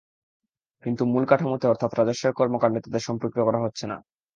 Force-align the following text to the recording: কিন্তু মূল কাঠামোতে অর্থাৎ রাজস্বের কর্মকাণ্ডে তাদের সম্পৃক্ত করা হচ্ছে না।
কিন্তু 0.83 1.03
মূল 1.11 1.23
কাঠামোতে 1.29 1.65
অর্থাৎ 1.67 1.91
রাজস্বের 1.93 2.37
কর্মকাণ্ডে 2.39 2.79
তাদের 2.81 3.05
সম্পৃক্ত 3.07 3.37
করা 3.47 3.59
হচ্ছে 3.61 3.85
না। 3.87 3.97